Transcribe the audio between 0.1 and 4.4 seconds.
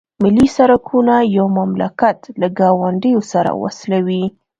ملي سرکونه یو مملکت له ګاونډیو سره وصلوي